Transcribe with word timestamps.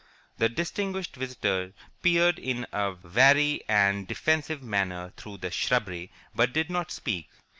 The 0.39 0.49
distinguished 0.49 1.15
visitor 1.15 1.73
peered 2.01 2.39
in 2.39 2.65
a 2.73 2.95
wary 3.03 3.61
and 3.69 4.07
defensive 4.07 4.63
manner 4.63 5.13
through 5.15 5.37
the 5.37 5.51
shrubbery, 5.51 6.09
but 6.33 6.53
did 6.53 6.71
not 6.71 6.89
speak. 6.91 7.29